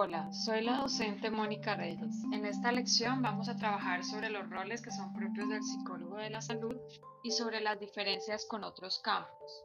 [0.00, 2.22] Hola, soy la docente Mónica Reyes.
[2.32, 6.30] En esta lección vamos a trabajar sobre los roles que son propios del psicólogo de
[6.30, 6.76] la salud
[7.24, 9.64] y sobre las diferencias con otros campos.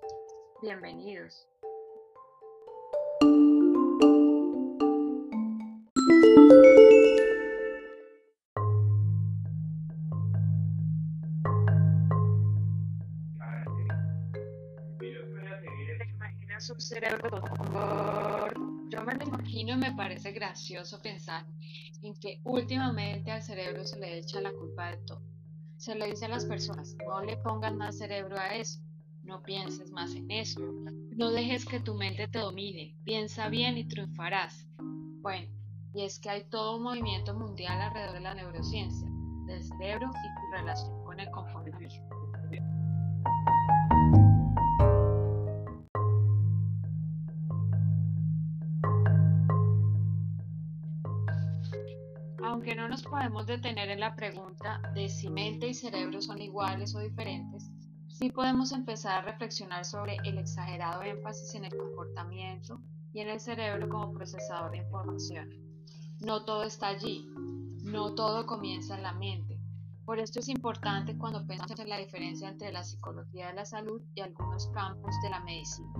[0.63, 1.47] Bienvenidos.
[16.59, 17.29] su cerebro
[18.93, 21.47] Yo me lo imagino y me parece gracioso pensar
[22.03, 25.23] en que últimamente al cerebro se le echa la culpa de todo.
[25.77, 28.81] Se le dice a las personas, no le pongas más cerebro a eso,
[29.23, 30.59] no pienses más en eso,
[31.17, 34.67] no dejes que tu mente te domine, piensa bien y triunfarás.
[34.77, 35.47] Bueno,
[35.95, 39.09] y es que hay todo un movimiento mundial alrededor de la neurociencia,
[39.47, 42.22] del cerebro y su relación con el conformismo.
[52.53, 56.93] Aunque no nos podemos detener en la pregunta de si mente y cerebro son iguales
[56.93, 57.71] o diferentes,
[58.09, 62.79] sí podemos empezar a reflexionar sobre el exagerado énfasis en el comportamiento
[63.11, 65.49] y en el cerebro como procesador de información.
[66.19, 67.27] No todo está allí,
[67.85, 69.59] no todo comienza en la mente.
[70.05, 73.99] Por esto es importante cuando pensamos en la diferencia entre la psicología de la salud
[74.13, 75.91] y algunos campos de la medicina.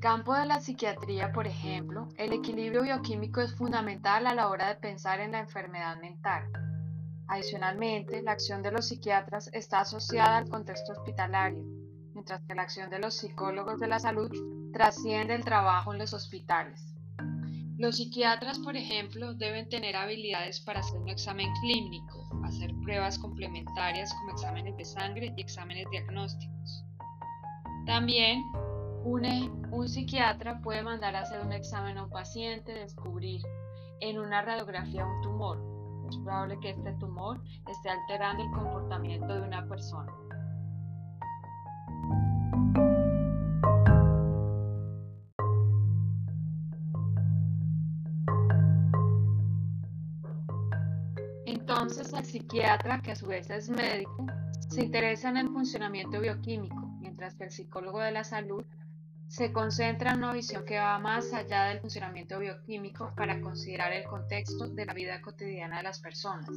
[0.00, 4.68] El campo de la psiquiatría, por ejemplo, el equilibrio bioquímico es fundamental a la hora
[4.68, 6.50] de pensar en la enfermedad mental.
[7.26, 11.62] Adicionalmente, la acción de los psiquiatras está asociada al contexto hospitalario,
[12.14, 14.30] mientras que la acción de los psicólogos de la salud
[14.72, 16.94] trasciende el trabajo en los hospitales.
[17.76, 24.14] Los psiquiatras, por ejemplo, deben tener habilidades para hacer un examen clínico, hacer pruebas complementarias
[24.14, 26.86] como exámenes de sangre y exámenes diagnósticos.
[27.84, 28.42] También
[29.04, 33.42] un, psiquiatra puede mandar a hacer un examen a un paciente, descubrir
[34.00, 35.58] en una radiografía un tumor.
[36.08, 40.12] Es probable que este tumor esté alterando el comportamiento de una persona.
[51.46, 54.26] Entonces el psiquiatra, que a su vez es médico,
[54.68, 58.64] se interesa en el funcionamiento bioquímico, mientras que el psicólogo de la salud
[59.30, 64.02] se concentra en una visión que va más allá del funcionamiento bioquímico para considerar el
[64.02, 66.50] contexto de la vida cotidiana de las personas.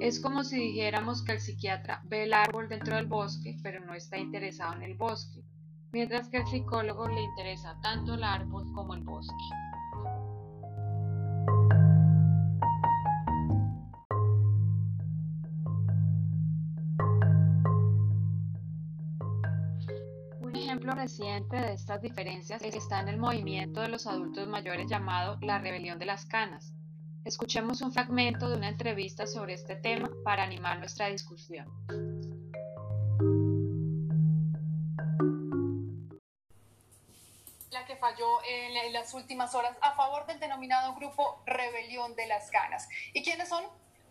[0.00, 3.92] Es como si dijéramos que el psiquiatra ve el árbol dentro del bosque, pero no
[3.92, 5.44] está interesado en el bosque,
[5.92, 9.34] mientras que el psicólogo le interesa tanto el árbol como el bosque.
[20.84, 25.58] Ejemplo reciente de estas diferencias está en el movimiento de los adultos mayores llamado la
[25.58, 26.74] rebelión de las canas.
[27.24, 31.66] Escuchemos un fragmento de una entrevista sobre este tema para animar nuestra discusión.
[37.70, 42.50] La que falló en las últimas horas a favor del denominado grupo Rebelión de las
[42.50, 42.90] Canas.
[43.14, 43.64] ¿Y quiénes son?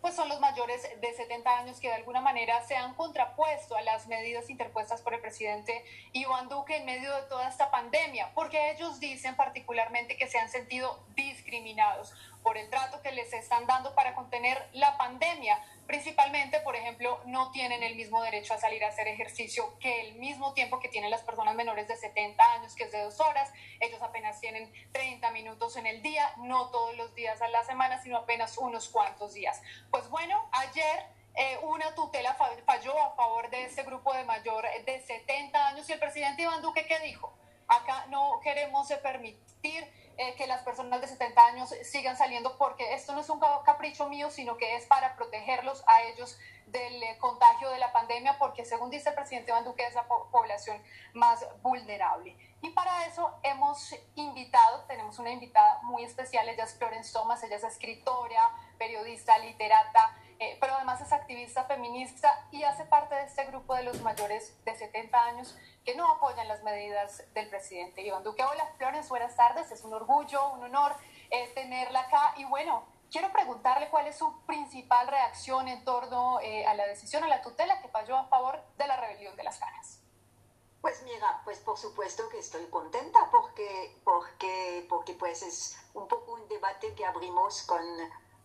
[0.04, 3.82] Pues son los mayores de 70 años que de alguna manera se han contrapuesto a
[3.84, 5.82] las medidas interpuestas por el presidente
[6.12, 10.50] Iván Duque en medio de toda esta pandemia, porque ellos dicen particularmente que se han
[10.50, 12.14] sentido discriminados
[12.44, 15.58] por el trato que les están dando para contener la pandemia.
[15.88, 20.16] Principalmente, por ejemplo, no tienen el mismo derecho a salir a hacer ejercicio que el
[20.16, 23.52] mismo tiempo que tienen las personas menores de 70 años, que es de dos horas.
[23.80, 28.02] Ellos apenas tienen 30 minutos en el día, no todos los días a la semana,
[28.02, 29.62] sino apenas unos cuantos días.
[29.92, 31.06] Pues bueno, ayer
[31.36, 35.94] eh, una tutela falló a favor de este grupo de mayor de 70 años y
[35.94, 37.34] el presidente Iván Duque, ¿qué dijo?
[37.68, 43.14] Acá no queremos permitir eh, que las personas de 70 años sigan saliendo porque esto
[43.14, 46.38] no es un capricho mío, sino que es para protegerlos a ellos
[46.68, 50.08] del eh, contagio de la pandemia, porque según dice el presidente Iván Duque es la
[50.08, 50.82] población
[51.14, 52.38] más vulnerable.
[52.62, 57.58] Y para eso hemos invitado, tenemos una invitada muy especial, ella es Florence Thomas, ella
[57.58, 63.46] es escritora, periodista, literata, eh, pero además es activista feminista y hace parte de este
[63.46, 65.56] grupo de los mayores de 70 años
[65.86, 68.44] que no apoyan las medidas del presidente Iván Duque.
[68.44, 70.94] Hola Flores, buenas tardes, es un orgullo, un honor
[71.30, 76.66] eh, tenerla acá y bueno, quiero preguntarle cuál es su principal reacción en torno eh,
[76.66, 79.60] a la decisión, a la tutela que falló a favor de la rebelión de las
[79.60, 80.02] caras.
[80.82, 86.34] Pues mira, pues por supuesto que estoy contenta porque, porque, porque pues es un poco
[86.34, 87.82] un debate que abrimos con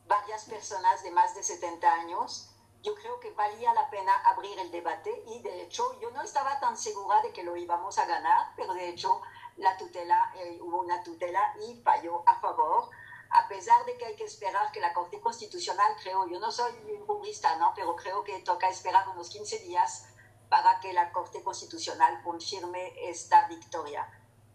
[0.08, 2.50] varias personas de más de 70 años,
[2.82, 6.58] yo creo que valía la pena abrir el debate y de hecho yo no estaba
[6.60, 9.20] tan segura de que lo íbamos a ganar, pero de hecho
[9.56, 12.88] la tutela, eh, hubo una tutela y falló a favor,
[13.30, 16.72] a pesar de que hay que esperar que la Corte Constitucional, creo, yo no soy
[17.06, 17.72] jurista, ¿no?
[17.74, 20.06] pero creo que toca esperar unos 15 días
[20.48, 24.08] para que la Corte Constitucional confirme esta victoria.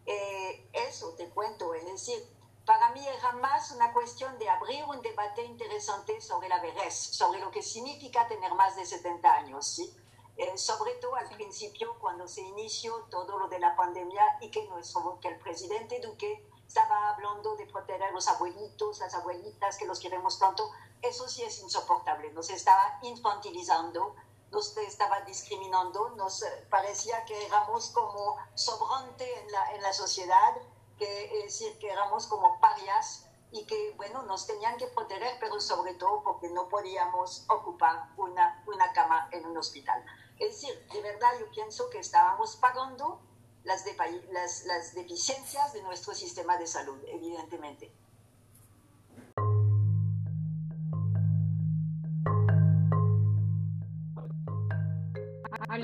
[0.05, 2.25] Eh, eso te cuento, es decir,
[2.65, 7.39] para mí era más una cuestión de abrir un debate interesante sobre la vejez, sobre
[7.39, 9.93] lo que significa tener más de 70 años, ¿sí?
[10.37, 14.67] Eh, sobre todo al principio cuando se inició todo lo de la pandemia y que,
[14.67, 19.85] nuestro, que el presidente Duque estaba hablando de proteger a los abuelitos, las abuelitas, que
[19.85, 20.71] los queremos tanto,
[21.01, 24.15] eso sí es insoportable, nos estaba infantilizando,
[24.51, 30.55] nos estaba discriminando, nos eh, parecía que éramos como sobrante en la, en la sociedad
[30.97, 35.59] que es decir, que éramos como parias y que, bueno, nos tenían que proteger, pero
[35.59, 40.03] sobre todo porque no podíamos ocupar una, una cama en un hospital.
[40.39, 43.21] Es decir, de verdad yo pienso que estábamos pagando
[43.63, 43.95] las, de,
[44.31, 47.93] las, las deficiencias de nuestro sistema de salud, evidentemente.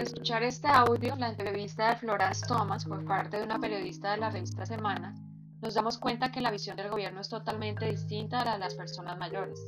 [0.09, 4.31] Escuchar este audio, la entrevista de Florence Thomas por parte de una periodista de la
[4.31, 5.13] revista Semana,
[5.61, 8.73] nos damos cuenta que la visión del gobierno es totalmente distinta a la de las
[8.73, 9.63] personas mayores.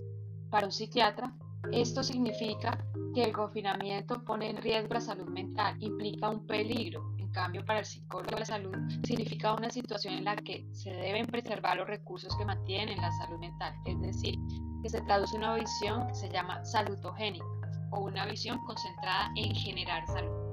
[0.50, 1.32] Para un psiquiatra,
[1.72, 2.84] esto significa
[3.14, 7.14] que el confinamiento pone en riesgo la salud mental, implica un peligro.
[7.20, 11.28] En cambio, para el psicólogo la salud significa una situación en la que se deben
[11.28, 14.40] preservar los recursos que mantienen la salud mental, es decir,
[14.82, 17.61] que se traduce una visión que se llama salutogénica
[17.92, 20.52] o una visión concentrada en generar salud.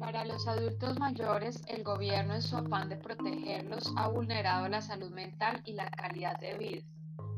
[0.00, 5.10] Para los adultos mayores, el gobierno en su afán de protegerlos ha vulnerado la salud
[5.10, 6.82] mental y la calidad de vida.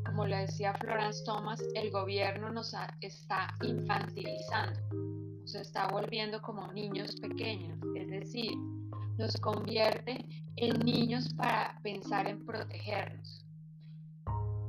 [0.04, 4.80] Como lo decía Florence Thomas, el gobierno nos está infantilizando,
[5.40, 8.52] nos está volviendo como niños pequeños, es decir,
[9.18, 10.24] nos convierte
[10.56, 13.44] en niños para pensar en protegernos.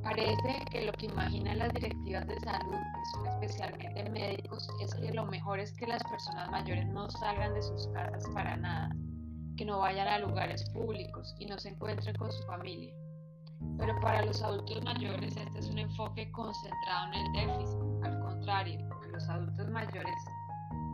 [0.02, 2.78] Parece que lo que imaginan las directivas de salud,
[3.26, 7.86] especialmente médicos, es que lo mejor es que las personas mayores no salgan de sus
[7.88, 8.90] casas para nada,
[9.56, 12.92] que no vayan a lugares públicos y no se encuentren con su familia.
[13.78, 18.04] Pero para los adultos mayores este es un enfoque concentrado en el déficit.
[18.04, 20.14] Al contrario, los adultos mayores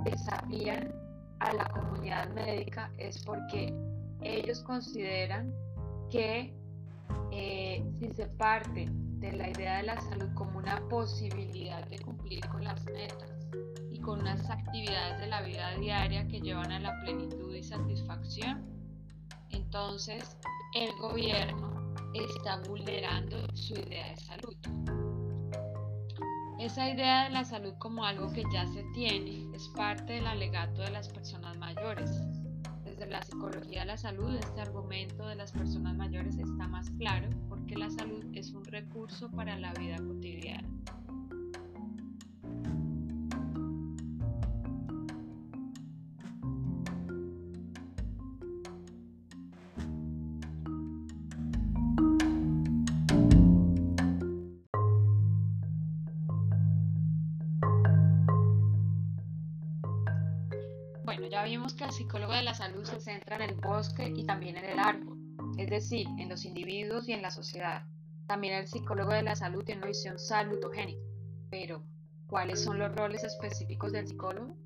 [0.04, 1.05] desafían
[1.40, 3.74] a la comunidad médica es porque
[4.22, 5.52] ellos consideran
[6.10, 6.54] que
[7.32, 12.46] eh, si se parte de la idea de la salud como una posibilidad de cumplir
[12.48, 13.48] con las metas
[13.90, 18.64] y con unas actividades de la vida diaria que llevan a la plenitud y satisfacción,
[19.50, 20.36] entonces
[20.74, 24.95] el gobierno está vulnerando su idea de salud.
[26.58, 30.80] Esa idea de la salud como algo que ya se tiene es parte del alegato
[30.80, 32.10] de las personas mayores.
[32.82, 37.28] Desde la psicología de la salud, este argumento de las personas mayores está más claro
[37.50, 40.66] porque la salud es un recurso para la vida cotidiana.
[61.16, 64.26] Bueno, ya vimos que el psicólogo de la salud se centra en el bosque y
[64.26, 65.16] también en el árbol,
[65.56, 67.87] es decir, en los individuos y en la sociedad.
[68.26, 71.00] También el psicólogo de la salud tiene una visión salutogénica.
[71.49, 71.82] Pero,
[72.26, 74.58] ¿cuáles son los roles específicos del psicólogo?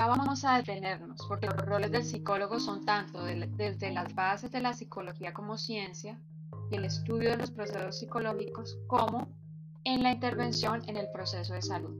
[0.00, 4.62] Acá vamos a detenernos porque los roles del psicólogo son tanto desde las bases de
[4.62, 6.18] la psicología como ciencia
[6.70, 9.28] y el estudio de los procesos psicológicos como
[9.84, 11.94] en la intervención en el proceso de salud.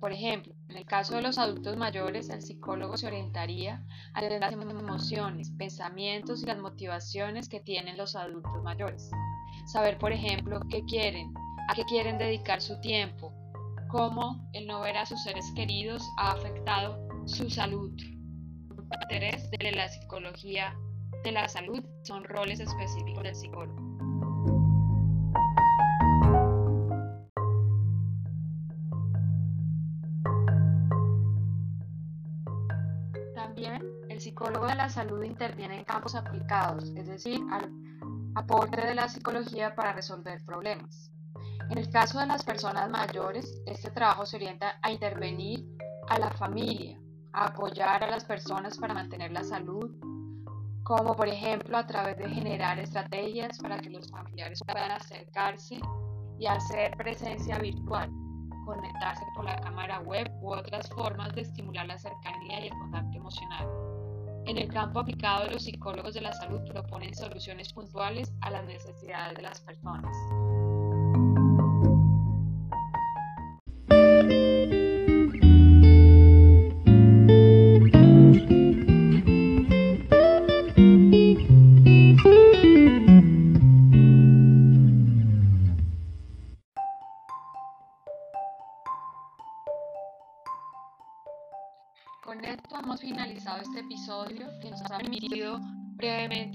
[0.00, 3.80] Por ejemplo, en el caso de los adultos mayores, el psicólogo se orientaría
[4.14, 9.08] a las emociones, pensamientos y las motivaciones que tienen los adultos mayores.
[9.66, 11.32] Saber, por ejemplo, qué quieren,
[11.68, 13.32] a qué quieren dedicar su tiempo,
[13.88, 17.92] cómo el no ver a sus seres queridos ha afectado su salud.
[19.02, 20.76] Interés de la psicología
[21.24, 23.76] de la salud son roles específicos del psicólogo.
[33.34, 37.72] También el psicólogo de la salud interviene en campos aplicados, es decir, al
[38.36, 41.10] aporte de la psicología para resolver problemas.
[41.70, 45.66] En el caso de las personas mayores, este trabajo se orienta a intervenir
[46.08, 47.00] a la familia,
[47.36, 49.90] apoyar a las personas para mantener la salud,
[50.82, 55.78] como por ejemplo a través de generar estrategias para que los familiares puedan acercarse
[56.38, 58.10] y hacer presencia virtual,
[58.64, 63.18] conectarse por la cámara web u otras formas de estimular la cercanía y el contacto
[63.18, 63.68] emocional.
[64.46, 69.36] En el campo aplicado, los psicólogos de la salud proponen soluciones puntuales a las necesidades
[69.36, 70.16] de las personas.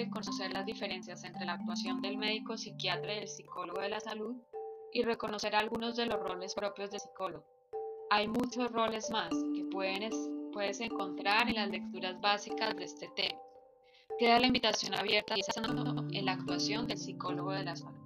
[0.09, 4.35] Conocer las diferencias entre la actuación del médico psiquiatra y el psicólogo de la salud
[4.93, 7.45] y reconocer algunos de los roles propios del psicólogo.
[8.09, 13.39] Hay muchos roles más que puedes encontrar en las lecturas básicas de este tema.
[14.19, 18.00] Queda la invitación abierta en la actuación del psicólogo de la salud.